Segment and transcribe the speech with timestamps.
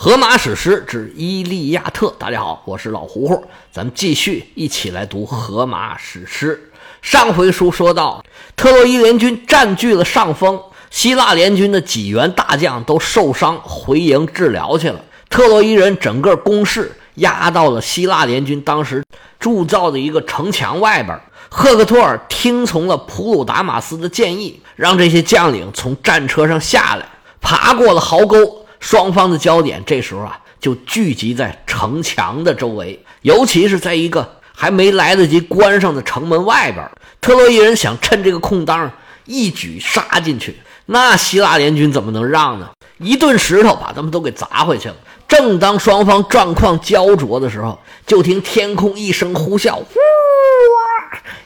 [0.00, 6.70] 荷马史诗之《伊利亚特》，大家好，我是老胡胡，咱们继续一起来读荷马史诗。
[7.02, 8.24] 上回书说到，
[8.54, 15.00] 特洛伊联军占据了上风，希腊联军的几员大将都受伤回营治疗去了。
[15.28, 19.02] 特洛伊人整个攻势压到了希腊联军当时
[19.40, 21.20] 铸造的一个城墙外边。
[21.48, 27.04] 赫克托尔听从了普鲁达马斯的建议，让这些将领从战车上下来，
[27.40, 28.64] 爬过了壕沟。
[28.80, 36.88] 双方的焦点这时候啊，就聚集在城墙的周围，尤其是在一个还没来得及关上的城门外边。
[37.20, 38.90] 特洛伊人想趁这个空当
[39.24, 42.70] 一举杀进去，那希腊联军怎么能让呢？
[42.98, 44.96] 一顿石头把他们都给砸回去了。
[45.26, 49.84] 正当双方战况焦灼的时候，就听天空一声呼啸，呼！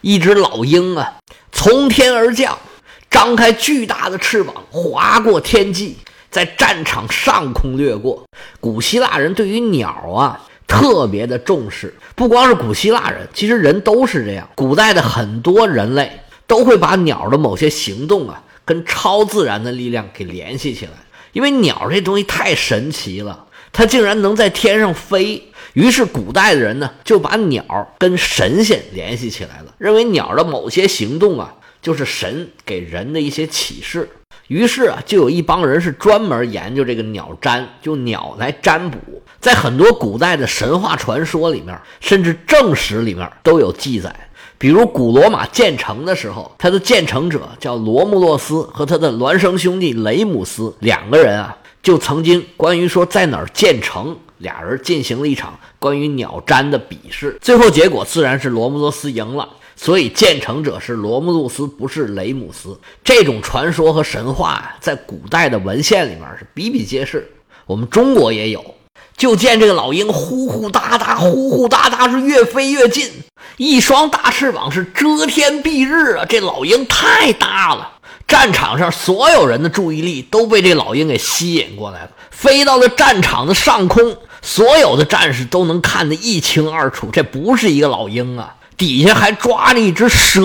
[0.01, 1.15] 一只老鹰啊，
[1.51, 2.57] 从天而降，
[3.11, 5.97] 张开巨大的翅膀，划过天际。
[6.33, 8.25] 在战场上空掠过，
[8.59, 11.95] 古希腊人对于鸟啊特别的重视。
[12.17, 14.49] 不光是古希腊人，其实人都是这样。
[14.57, 20.93] 古代的很多人类都会把鸟的某些行动啊跟超自然的力量给联系起来，
[21.33, 25.49] 因为鸟这东西太神奇了，它竟然能在天上飞。
[25.75, 34.09] 于是古代的人呢就把鸟跟神仙联系起来了，认为鸟的某些行动啊就是神给人的一些启示。
[34.49, 38.99] 于是啊，就有一帮人是专门研究这个鸟占，就鸟来占卜。
[39.41, 44.15] 在很多古代的神话传说里面，甚至正史里面都有记载。
[44.59, 57.37] 比如古罗马建成的时候，他的建成者叫罗慕洛斯和他的孪生兄弟雷姆斯两个人啊，就曾经关于说在哪儿建成，俩人进行了一场关于鸟占的比试。
[57.41, 59.49] 最后结果自然是罗慕洛斯赢了。
[59.85, 62.79] 所以，建成者是罗慕路斯，不是雷姆斯。
[63.03, 67.29] 这种传说和神话呀，在古代的文献里面是比比皆是。
[67.67, 68.65] 我们中国也有。
[69.17, 73.11] 就见这个老鹰呼呼哒哒，呼呼哒哒是越飞越近，
[73.57, 76.25] 一双大翅膀是遮天蔽日啊！
[76.29, 77.95] 这老鹰太大了，
[78.29, 88.55] 战场上所有人的注意力都被这老鹰给吸引过来了，飞到了战场的上空，所有的战士都能看得一清二楚，这不是一个老鹰啊！
[88.83, 90.43] 底下还抓着一只蛇，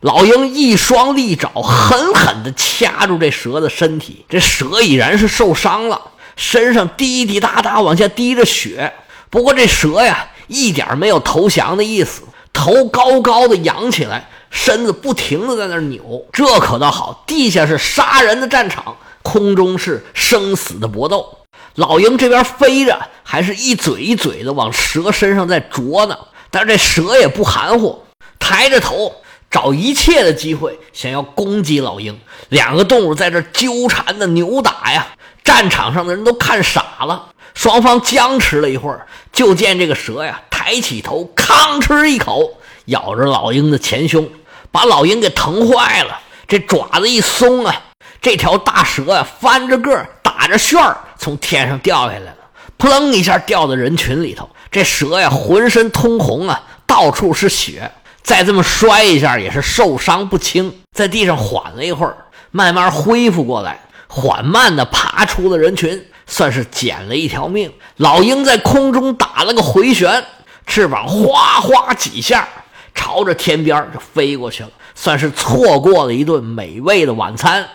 [0.00, 6.00] 老鹰一双利爪狠狠地掐住这蛇的身体，这蛇已然是受伤了，
[6.34, 8.94] 身上滴滴答答往下滴着血。
[9.28, 12.22] 不过这蛇呀，一点没有投降的意思，
[12.54, 16.24] 头高高的扬起来，身子不停地在那扭。
[16.32, 21.36] 这可倒好，地下是杀人的战场，空中是生死的搏斗。
[21.74, 26.16] 老鹰这边飞着，还是一嘴一嘴的往蛇身上在啄呢。
[26.50, 28.04] 但是这蛇也不含糊，
[28.38, 29.14] 抬着头
[29.50, 32.18] 找一切的机会，想要攻击老鹰。
[32.48, 35.06] 两个动物在这纠缠的扭打呀，
[35.44, 37.28] 战场上的人都看傻了。
[37.54, 44.30] 双方僵持了一会儿，就见这个蛇呀抬起头，吭哧一口咬着老鹰的前胸，
[44.70, 46.20] 把老鹰给疼坏了。
[46.46, 47.82] 这爪子一松啊，
[48.22, 52.36] 这条大蛇啊翻着个打着旋儿从天上掉下来了，
[52.76, 54.48] 扑棱一下掉到人群里头。
[54.70, 57.90] 这蛇呀，浑身通红啊，到处是血。
[58.22, 60.80] 再这么摔一下，也是受伤不轻。
[60.92, 62.14] 在地上缓了一会儿，
[62.50, 67.72] 慢慢恢复过来，缓慢地爬出了人群，算是捡了一条命。
[67.96, 70.22] 老鹰在空中打了个回旋，
[70.66, 72.46] 翅膀哗哗几下，
[72.94, 77.66] 朝着天边就飞过去了，算是错过了一顿美味的晚餐。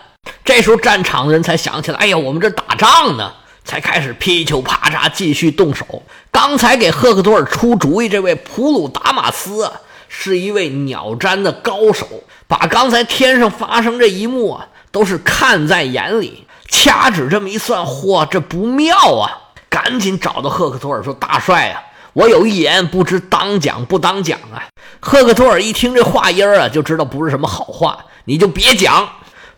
[0.44, 3.32] 这时候，战场的人才想起来：哎呀，我们这打仗呢。
[3.64, 6.02] 才开始噼里啪嚓继续动手。
[6.30, 9.72] 刚才给赫克托尔出主意这位普鲁达马斯啊，
[10.08, 12.06] 是一位鸟占的高手，
[12.46, 16.46] 把刚才天上发生这一幕啊，都是看在眼里。
[16.68, 19.30] 掐指这么一算，嚯，这不妙啊！
[19.68, 21.82] 赶紧找到赫克托尔说：“大帅啊，
[22.14, 24.64] 我有一言，不知当讲不当讲啊。”
[24.98, 29.08] 赫克托尔一听这话音儿啊，就知道不是什么好话，你就别讲。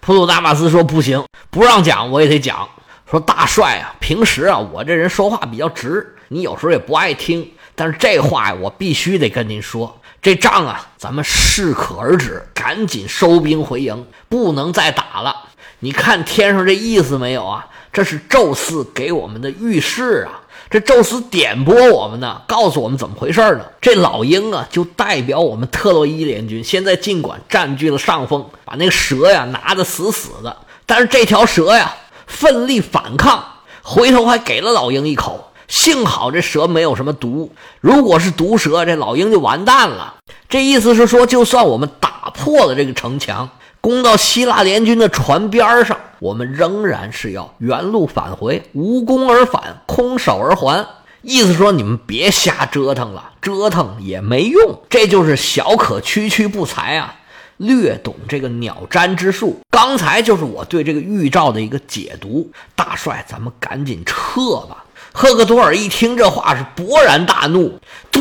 [0.01, 2.69] 普鲁达马斯说：“不行，不让讲，我也得讲。”
[3.11, 7.49] 说大帅啊，平时啊，我这人说话比较直，你有时候也不爱听。
[7.75, 15.37] 但是这话呀，我必须得跟您说，这仗啊，咱们适可而止，赶紧收兵回营，不能再打了。
[15.81, 17.67] 你看天上这意思没有啊？
[17.93, 20.41] 这是宙斯给我们的预示啊！
[20.69, 23.65] 这宙斯点拨我们呢，告诉我们怎么回事呢？
[23.81, 31.95] 这老鹰啊，就代表我们特洛伊联军，现在尽管占据了上风，把那个蛇呀拿得死死的，但是这条蛇呀。
[32.27, 33.45] 奋力反抗，
[33.83, 35.53] 回头还给了老鹰一口。
[35.69, 40.15] 幸好这蛇没有什么毒，如果是毒蛇，这老鹰就完蛋了。
[40.49, 43.49] 这意思是说，就算我们打破了这个城墙，
[43.81, 50.87] 攻到希腊联军的船边上，我们仍然是要原路返回，无功而返，空手而还。
[51.23, 54.83] 意思说，你们别瞎折腾了，折腾也没用。
[54.89, 57.17] 这就是小可区区不才啊，
[57.59, 59.61] 略懂这个鸟占之术。
[59.71, 62.51] 刚才就是我对这个预兆的一个解读。
[62.75, 64.85] 大帅，咱们赶紧撤吧。
[65.13, 67.79] 赫克托尔一听这话是勃然大怒，
[68.11, 68.21] 嘟，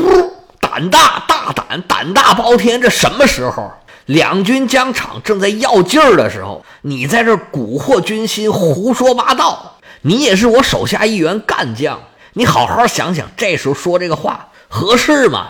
[0.59, 2.81] 胆大大胆，胆大包天。
[2.81, 3.71] 这什么时候？
[4.05, 9.77] 两军疆场正在要劲儿的时候，你在这蛊惑军心，胡说八道。
[10.01, 11.99] 你也是我手下一员干将。
[12.33, 15.47] 你好好想想，这时候说这个话合适吗？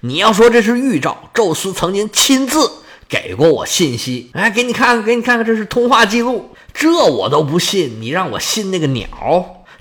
[0.00, 2.70] 你要说这是预兆，宙斯曾经亲自
[3.08, 9.08] 给过我信息，哎，给你看看，给你看看，这是通话记录，这我都不信，你让我信那个鸟？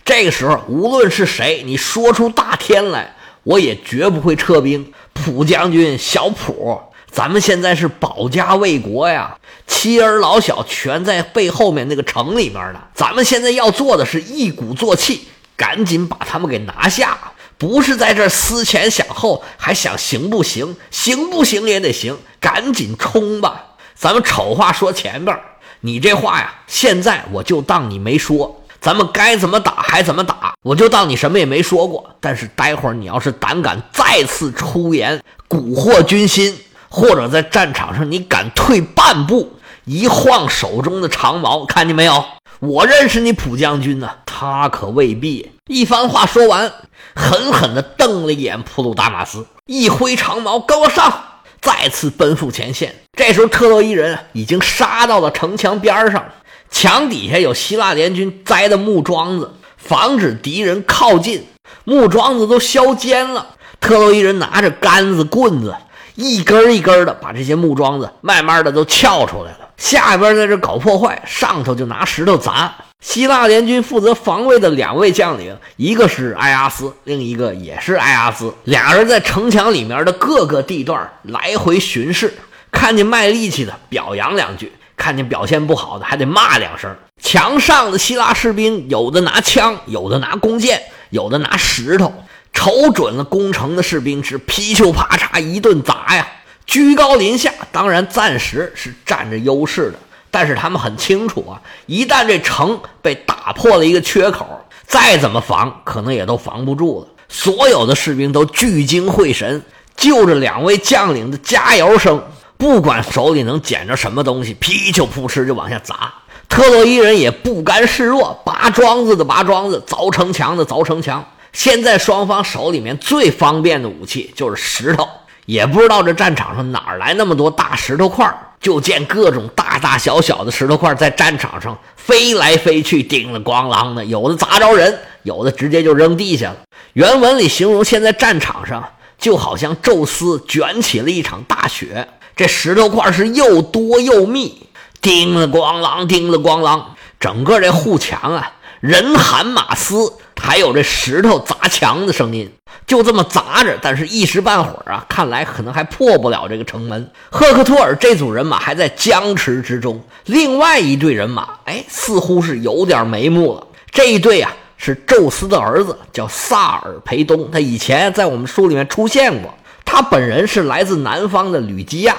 [0.04, 4.94] 这个时候，无论是谁，你说出大天来，我也绝不会撤兵。
[5.13, 6.80] 普将军，小普，
[7.10, 15.28] 咱们现在是保家卫国呀，妻儿老小全在背后面那个城里面呢，咱们现在要做的是一鼓作气。
[15.57, 17.18] 赶紧把他们给拿下！
[17.57, 20.75] 不是在这思前想后，还想行不行？
[20.92, 22.18] 行不行也得行！
[22.45, 23.63] 赶紧冲吧！
[23.95, 25.36] 咱们丑话说前边，
[25.80, 28.62] 你这话呀，现在我就当你没说。
[28.80, 32.15] 咱们该怎么打还怎么打，我就当你什么也没说过。
[32.19, 35.19] 但是待会儿你要是胆敢再次出言
[35.50, 36.56] 蛊惑军心，
[36.88, 39.53] 或者在战场上你敢退半步，
[39.86, 42.24] 一晃手中的长矛，看见没有？
[42.59, 45.51] 我认识你普将军呢，他可未必。
[45.65, 46.71] 一番话说完，
[47.15, 51.24] 狠狠地瞪了一眼普鲁达马斯，一挥长矛，跟我上，
[51.62, 52.96] 再次奔赴前线。
[53.18, 56.25] 这时候，特洛伊人已经杀到了城墙边上，
[56.69, 61.46] 墙底下有希腊联军栽的木桩子，防止敌人靠近。
[61.84, 63.48] 木桩子都削尖了，
[63.80, 65.75] 特洛伊人拿着杆子、棍子，
[66.16, 69.60] 一根一根的把这些木桩子慢慢的都撬出来了。
[69.78, 72.74] 下边在这搞破坏，上头就拿石头砸。
[73.06, 78.52] 希腊联军负责防卫的两位将领，一个是埃阿斯，另一个也是埃阿斯。
[78.63, 82.34] 俩人在城墙里面的各个地段来回巡视，
[82.72, 86.94] 看见卖力气的表扬两句，看见表现不好的还得骂两声。
[87.22, 90.81] 墙上的希腊士兵有的拿枪，有的拿弓箭，
[91.12, 92.12] 有的拿石头，
[92.54, 96.28] 瞅准了攻城的士兵是噼咻啪嚓一顿砸呀。
[96.66, 100.00] 居高临下，当然暂时是占着优势的，
[100.35, 101.55] 但是他们很清楚啊，
[101.85, 104.45] 一旦这城被打破了一个缺口，
[104.85, 107.07] 再怎么防，可能也都防不住了。
[107.29, 109.63] 所有的士兵都聚精会神，
[109.95, 112.21] 就着两位将领的加油声，
[112.57, 116.13] 不管手里能捡着什么东西，噼里扑哧就往下砸。
[116.49, 121.23] 特洛伊人也不甘示弱，拔桩子的拔桩子，凿城墙的凿城墙。
[121.53, 125.07] 现在双方手里面最方便的武器就是石头。
[125.45, 128.27] 也不知道这战场上哪儿来那么多大石头块
[128.59, 136.57] 就见各种大大小小的石头块在战场上飞来飞去，叮了咣啷的，有的砸着人，有的直接就扔地下了。
[136.94, 138.83] 原文里形容现在战场上
[139.19, 144.68] 就好像宙斯卷起了一场大雪，这石头块是又多又密，
[145.01, 146.81] 叮了咣啷，叮了咣啷，
[147.19, 150.12] 整个这护墙啊，人喊马嘶。
[150.45, 152.47] 还有这石头砸墙的声音，
[152.86, 157.09] 就这么砸着，但是一时半会儿啊，看来可能还破不了这个城门。
[157.31, 163.65] 赫克托尔这组人马还在僵持之中，另外一队人马，哎，似乎是有点眉目了。
[163.89, 169.52] 这一队啊，是宙斯的儿子，叫萨尔培东，他以前在我们书里面出现过。
[169.83, 172.16] 他本人是来自南方的吕基亚，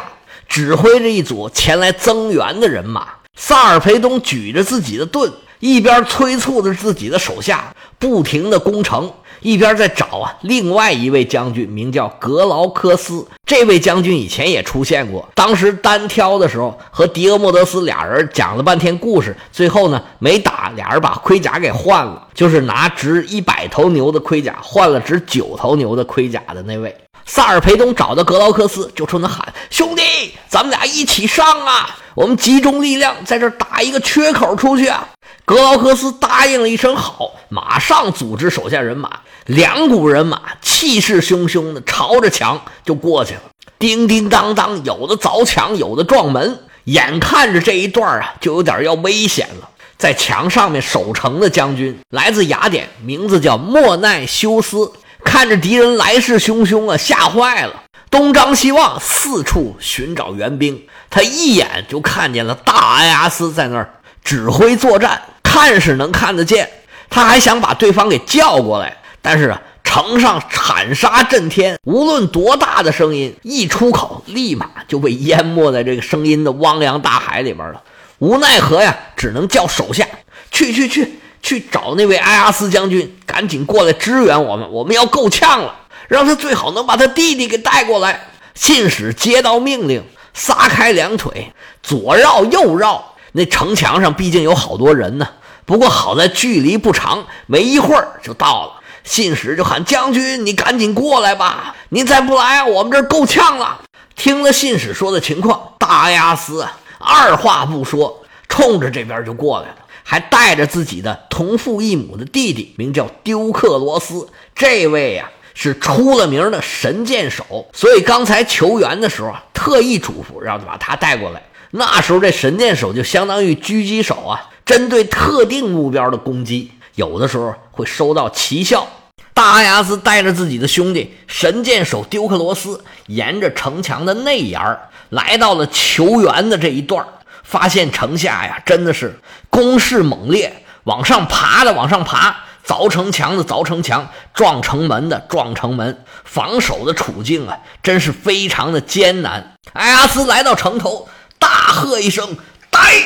[0.48, 3.06] 指挥着一组前来增援的人马。
[3.36, 5.32] 萨尔培东举着自己的盾。
[5.60, 9.10] 一边催促着自己的手下不停的攻城，
[9.40, 13.26] 一边在找啊另外一位将军，名叫格劳科斯。
[13.46, 26.94] 这位将军以前也出现过，当时单挑的时候和狄俄莫德斯俩人讲了半天故事，最后呢没打，俩人把盔甲给换了，就是拿值一百头牛的盔甲换了值九头牛的盔甲的那位。
[27.26, 30.02] 萨尔培东找到格劳克斯，就冲他喊：“兄弟，
[30.48, 31.98] 咱们俩一起上啊！
[32.14, 35.08] 我们集中力量在这打一个缺口出去啊！”
[35.44, 39.10] 格劳克斯答应了一声“好”，马上组织手下人马，
[39.46, 43.42] 两股人马气势汹汹的朝着墙就过去了。
[43.78, 49.68] 叮叮当当，有的凿墙，有的撞门，眼看着这一段啊，就有点要危险了。
[49.98, 54.92] 在墙上面守城的将军来自雅典，名字叫莫奈修斯。
[55.26, 60.80] 看着敌人来势汹汹啊，吓坏了，东张西望，四处寻找援兵。
[61.10, 63.90] 他一眼就看见了大埃阿斯在那儿
[64.22, 66.70] 指挥作战，看是能看得见。
[67.10, 77.82] 他还想把对方给叫过来，但是啊，城上喊杀震天，无论多大的声音一出口，立马就被淹没在这个声音的汪洋大海里边了。
[78.18, 80.06] 无奈何呀，只能叫手下
[80.50, 85.72] 去去去去找那位埃阿斯将军，赶紧过来支援我们，我们要够呛了。
[86.08, 88.20] 让他最好能把他弟弟给带过来。
[88.56, 90.02] 信使接到命令，
[90.34, 91.52] 撒开两腿，
[91.84, 93.12] 左绕右绕。
[93.30, 95.28] 那城墙上毕竟有好多人呢，
[95.64, 98.72] 不过好在距离不长，没一会儿就到了。
[99.04, 101.76] 信使就喊将军：“你赶紧过来吧！
[101.90, 103.82] 您再不来，我们这够呛了。”
[104.16, 106.66] 听了信使说的情况，大阿斯
[106.98, 109.76] 二话不说，冲着这边就过来了，
[110.08, 114.28] 还带着自己的同父异母的弟弟，名叫丢克罗斯。
[114.54, 115.30] 这位呀。
[115.58, 121.42] 是出了名的神箭手，所以刚才求援的时候啊，特意嘱咐让他把他带过来。
[121.70, 128.86] 那时候这神箭手就相当于狙击手啊，针对特定目标的攻击，有的时候会收到奇效。
[129.32, 134.60] 大阿亚斯带着自己的兄弟神箭手丢克罗斯，沿着城墙的内沿
[135.08, 137.02] 来到了求援的这一段
[137.46, 142.36] 发现城下呀真的是攻势猛烈，往上爬的往上爬。
[142.66, 149.52] 凿城墙的凿城墙，撞城门的撞城门，防守的处境啊，真是非常的艰难。
[149.74, 152.36] 埃阿斯来到城头，大喝一声
[152.68, 153.04] ：“呆！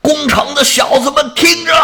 [0.00, 1.74] 攻城的小子们，听着，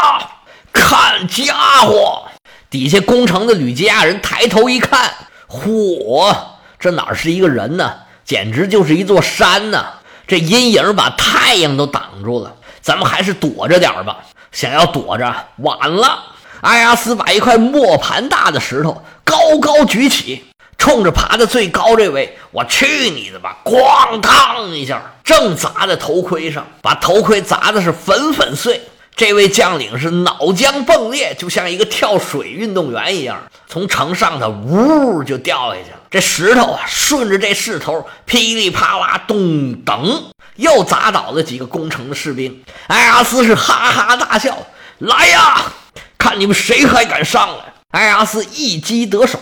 [0.72, 2.22] 看家伙！”
[2.70, 5.12] 底下攻城的吕吉亚人抬头一看，
[5.46, 6.34] 嚯，
[6.78, 7.92] 这哪是一个人呢？
[8.24, 9.84] 简直就是一座山呢！
[10.30, 12.54] 这阴影把太阳都挡住了。
[12.80, 14.18] 咱们还是躲着点吧。
[14.52, 16.22] 想要躲着，晚了。
[16.60, 20.44] 阿亚斯把一块磨盘大的石头高高举起，
[20.78, 23.58] 冲着爬的最高这位，我去你的吧！
[23.64, 28.80] 咣当一下，正砸在头盔上，把头盔砸的是粉粉碎。
[29.16, 35.99] 这位将领是脑浆迸裂，就像一个跳水运动员一样，从城上头呜就掉下去了。
[36.10, 40.24] 这石头啊，顺着这势头噼里啪啦咚等，
[40.56, 42.64] 又砸倒了几个攻城的士兵。
[42.88, 44.66] 艾阿斯是哈哈大笑
[44.98, 45.72] ：“来呀！”
[46.18, 47.72] 看你们谁还敢上来！
[47.92, 49.38] 埃阿斯一击得手，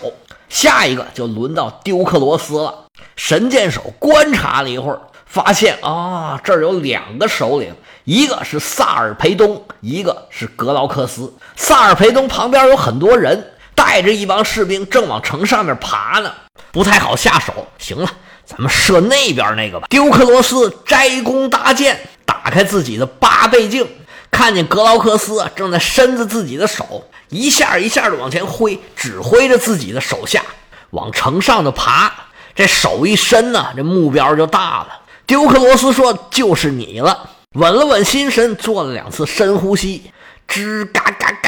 [0.49, 2.85] 下一个就轮到丢克罗斯了。
[3.17, 11.35] 神箭手观察了一会儿，发现啊，这儿有两个首领，一个是萨尔培东，一个是格劳克斯。
[11.57, 16.35] 萨尔培东旁边有很多人，带着一帮士兵正往城上面爬呢，
[16.73, 17.69] 不太好下手。
[17.79, 18.11] 行了，
[18.45, 19.87] 咱们射那边那个吧。
[19.89, 23.87] 丢克罗斯摘弓搭箭，打开自己的八倍镜。
[24.33, 30.43] 看见格劳克斯正在伸着自己的手，一下一下的往前挥，指挥着自己的手下
[30.91, 32.13] 往城上的爬。
[32.57, 34.89] 这手一伸呢，这目标就大了。
[35.25, 40.11] 丢克罗斯说：“就是你了。”稳了稳心神，做了两次深呼吸，
[40.49, 41.48] 吱嘎嘎嘎嘎嘎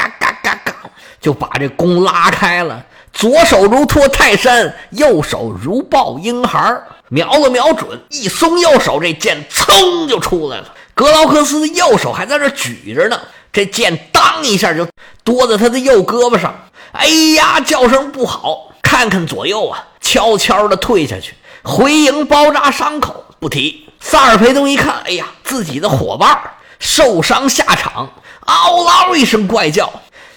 [1.21, 2.83] 就把这弓拉开了。
[3.13, 10.65] 左手如托泰山，右手如抱婴孩，瞄了瞄准，一松右手，这箭噌就出来了。
[10.93, 13.19] 格劳克斯的右手还在这举着呢，
[13.51, 14.87] 这剑当一下就
[15.23, 16.53] 多在他的右胳膊上。
[16.93, 23.89] 哎呀，叫声不好，看看左右啊，悄悄的退下去，回营包扎伤口不提。
[23.99, 26.39] 萨尔培东一看，哎呀，自己的伙伴
[26.79, 28.09] 受伤下场，
[28.45, 29.91] 嗷嗷一声怪叫，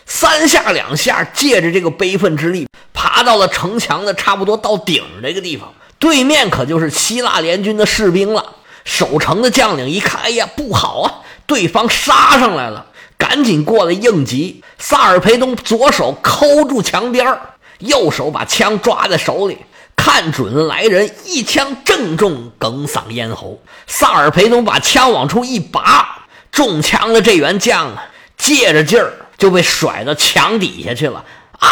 [0.06, 5.72] 三下两下，借着这个悲愤之力，爬到了城墙的差不多到顶这个地方。
[5.98, 8.44] 对面可就是希腊联军的士兵了。
[8.84, 11.24] 守城的将领一看，哎呀，不好啊！
[11.46, 12.84] 对方杀上来了，
[13.16, 14.62] 赶紧过来应急。
[14.78, 17.38] 萨尔培东左手抠住墙边
[17.78, 19.56] 右手把枪抓在手里，
[19.96, 23.58] 看准来人，一枪正中哽嗓咽喉。
[23.86, 28.04] 萨尔培东把枪往出一拔，中枪的这员将啊，
[28.36, 31.24] 借着劲儿就被甩到墙底下去了。
[31.58, 31.68] 啊！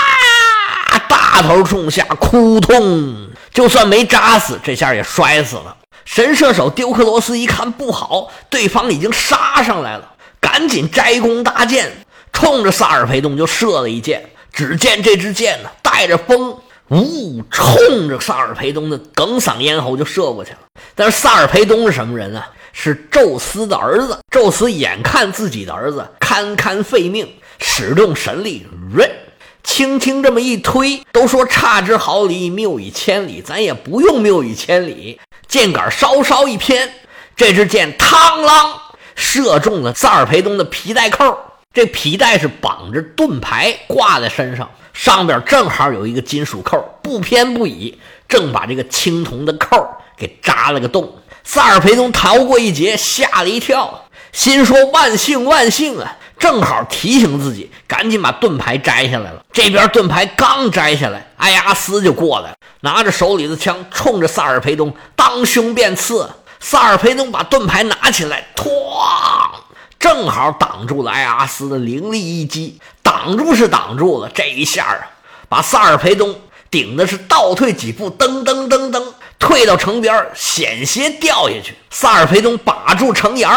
[1.09, 3.31] 大头冲下，哭痛。
[3.53, 5.77] 就算没扎死，这下也摔死了。
[6.05, 11.91] 神射手丢克罗斯一看不好，对方已经杀上来了，赶紧摘弓搭箭，
[12.33, 14.31] 冲着萨尔培东就射了一箭。
[14.53, 20.59] 只见这支箭呢，带着风，呜，冲着萨尔培东的哽嗓咽喉就射过去了。
[20.95, 22.47] 但是萨尔培东是什么人啊？
[22.73, 24.19] 是宙斯的儿子。
[24.31, 27.31] 宙斯眼看自己的儿子堪堪废命，
[27.63, 29.09] 使用神力，润，
[29.63, 35.21] 轻轻这么一推，都说差之毫厘，谬以千里，咱也不用谬以千里。
[35.47, 36.93] 箭杆稍稍一偏，
[37.37, 38.75] 这支箭嘡啷
[39.15, 41.39] 射中了萨尔培东的皮带扣。
[41.73, 49.89] 这皮带是绑着盾牌挂在身上，上边正好有一个金属扣，不偏不倚，正把这个青铜的扣
[50.19, 51.15] 给扎了个洞。
[51.45, 56.17] 萨尔培东逃过一劫，吓了一跳，心说万幸万幸啊！
[56.39, 59.45] 正好提醒自己，赶紧把盾牌摘下来了。
[59.53, 66.29] 这边盾牌刚摘下来，艾阿斯就过来了，拿着手里的枪，冲着萨尔培东当胸便刺。
[66.59, 68.65] 萨尔培东把盾牌拿起来，哐，
[69.99, 72.81] 正好挡住了埃阿斯的凌厉一击。
[73.03, 74.99] 挡住是挡住了，这一下啊，
[75.49, 76.35] 把萨尔培东
[76.71, 79.05] 顶的是倒退几步，噔噔噔噔，
[79.39, 81.77] 退到城边险些掉下去。
[81.91, 83.49] 萨尔培东把住城沿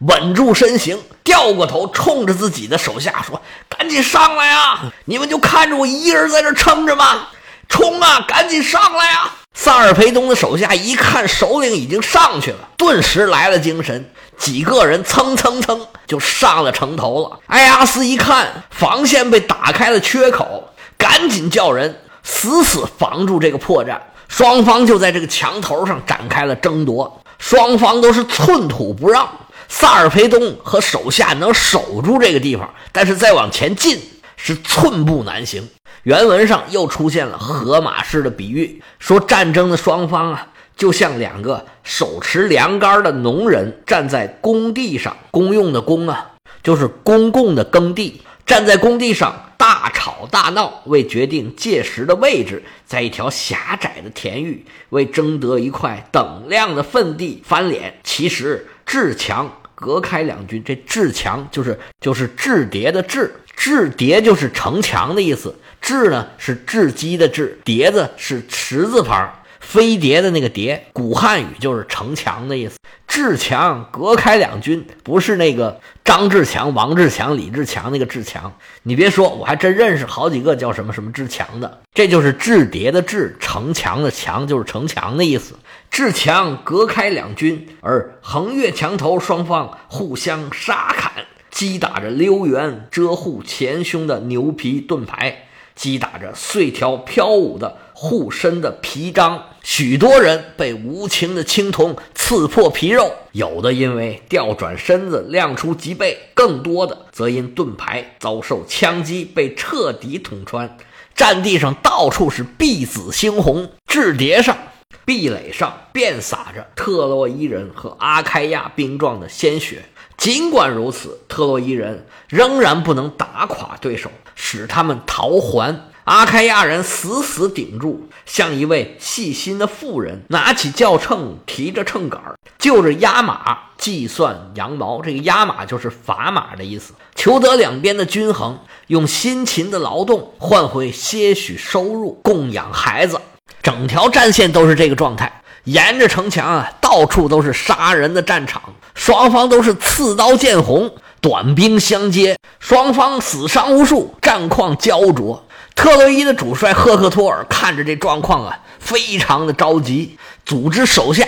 [0.00, 4.80] 稳住身形，掉过头，冲着自己的手下说：“赶紧上来呀！
[5.04, 7.28] 你们就看着我一个人在这撑着吗？
[7.68, 8.24] 冲啊！
[8.26, 17.38] 赶紧上来呀！”萨尔培东的手下一看首领已经上去了，顿时来了精神，几个人蹭蹭蹭就上了城头了。
[17.48, 23.98] 埃阿斯一看防线被打开了缺口，赶紧叫人死死防住这个破绽。
[24.28, 29.28] 双方就在这个墙头上展开了争夺，双方都是寸土不让。
[29.72, 34.00] 萨尔培东和手下能守住这个地方，但是再往前进
[34.36, 35.66] 是寸步难行。
[36.02, 46.32] 原文上又出现了河马式的比喻，说战争的双方啊，就像两个手持粮杆的农人站在工地上，公用的工啊，
[46.64, 58.00] 就是公共的耕地，站在工地上大吵大闹，为决定届时的位置，在一条狭窄的田域为争得一块等量的份地翻脸。
[58.02, 65.54] 其实志强隔开两军，这志强就是就是雉叠的雉，雉叠就是城墙的意思。
[65.82, 72.76] 雉呢是雉鸡的雉，叠子是池字旁，飞碟的那个碟，古汉语就是城墙的意思。
[73.08, 78.52] 志强隔开两军，不是那个张志强、王志强、李志强那个志强。
[78.82, 81.82] 你别说，我还真认识好几个叫什么什么志强的。
[81.94, 85.54] 这就是志叠的志，城墙的墙就是城墙的意思。
[85.88, 91.12] 志强隔开两军，而横越墙头，双方互相杀砍，
[91.48, 95.44] 击打着溜圆遮护前胸的牛皮盾牌。
[95.76, 110.78] 击打着碎条飘舞的护身的皮章，许多人被无情的青铜刺破皮肉，有的因为调转身子亮出脊背，更多的则因盾牌遭受枪击被彻底捅穿。
[111.14, 114.56] 战地上到处是碧紫猩红，雉叠上、
[115.04, 119.84] 壁垒上遍洒着特洛伊人和阿开亚兵壮的鲜血。
[120.16, 124.10] 尽管如此，特洛伊人仍然不能打垮对手。
[124.42, 125.89] 使他们逃还。
[126.04, 132.20] 阿开亚人死死顶住，像一位细心的妇人，拿起轿秤，提着秤杆，
[132.58, 135.02] 就着压马计算羊毛。
[135.02, 138.58] 这个压马就是砝码的意思，求得两边的均衡，
[138.88, 143.20] 用辛勤的劳动换回些许收入，供养孩子。
[143.62, 148.62] 整条战线都是这个状态，沿着城墙啊，到处都是杀人的战场，
[148.94, 150.90] 双方都是刺刀见红。
[151.20, 155.44] 短兵相接，双方死伤无数，战况焦灼。
[155.74, 161.26] 特洛伊的主帅赫克托尔看着这状况啊，非常的着急，组织手下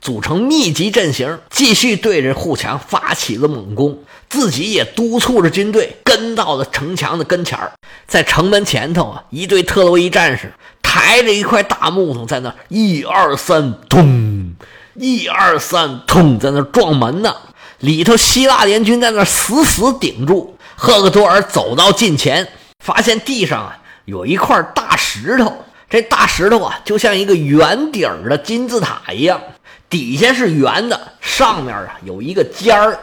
[0.00, 3.98] 组成密集阵型，继续对着护墙发起了猛攻。
[4.28, 7.72] 自己也督促着军队跟到了城墙的跟前儿，
[8.06, 10.52] 在城门前头啊，一队特洛伊战士
[10.82, 14.54] 抬着一块大木头，在那一二三，咚，
[14.94, 17.34] 一二三，咚，在那撞门呢。
[17.78, 22.48] 里头希腊联军在那死死顶住，赫克托尔走到近前，
[22.84, 29.40] 发现地上啊有一块大石头，这大石头啊就像一个圆顶的金字塔一样，
[29.88, 32.98] 底下是圆的，上面啊有一个尖儿，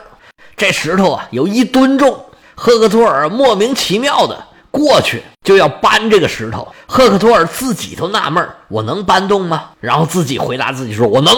[0.55, 2.25] 这石头啊有一吨重。
[2.53, 4.37] 赫克托尔莫名其妙的
[4.69, 9.71] 过去就要搬这个石头，赫克托尔自己都纳闷我能搬动吗？
[9.79, 11.35] 然后自己回答自己说：“我能。”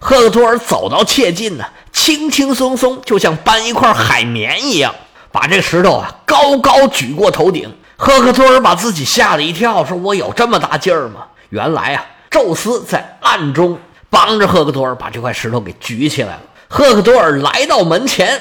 [0.00, 4.92] 赫克托尔走到切近呢，轻轻松松，就像搬一块海绵一样，
[5.30, 7.72] 把这石头啊高高举过头顶。
[7.96, 13.78] 赫克托尔把自己吓了一跳，说：“我有这么大劲儿吗？”原来啊，宙斯在暗中
[14.10, 16.42] 帮着赫克托尔把这块石头给举起来了。
[16.68, 18.40] 赫克托尔来到门前，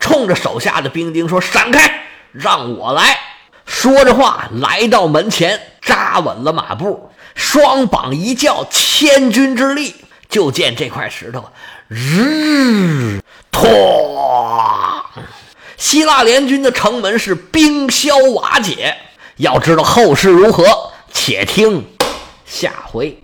[0.00, 3.18] 冲着手下的兵丁说：“闪开，让我来。”
[3.66, 9.94] 说着话，来到门前，扎稳了马步，双膀一叫，千钧之力。
[10.30, 11.44] 就见这块石头，
[11.86, 13.20] 日，
[13.52, 15.03] 哐！
[15.76, 18.96] 希腊联军的城门是冰消瓦解。
[19.36, 21.84] 要知道后事如何，且听
[22.46, 23.18] 下回。